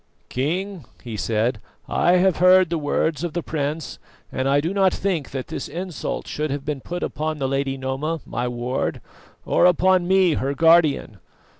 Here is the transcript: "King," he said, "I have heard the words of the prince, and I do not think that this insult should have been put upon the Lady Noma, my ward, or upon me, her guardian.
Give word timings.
"King," 0.29 0.85
he 1.03 1.15
said, 1.15 1.61
"I 1.87 2.13
have 2.13 2.37
heard 2.37 2.71
the 2.71 2.79
words 2.79 3.23
of 3.23 3.33
the 3.33 3.43
prince, 3.43 3.99
and 4.31 4.49
I 4.49 4.59
do 4.59 4.73
not 4.73 4.91
think 4.91 5.29
that 5.29 5.49
this 5.49 5.67
insult 5.67 6.25
should 6.25 6.49
have 6.49 6.65
been 6.65 6.81
put 6.81 7.03
upon 7.03 7.37
the 7.37 7.47
Lady 7.47 7.77
Noma, 7.77 8.19
my 8.25 8.47
ward, 8.47 8.99
or 9.45 9.67
upon 9.67 10.07
me, 10.07 10.33
her 10.33 10.55
guardian. 10.55 11.19